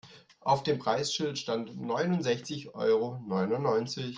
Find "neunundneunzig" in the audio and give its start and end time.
3.27-4.09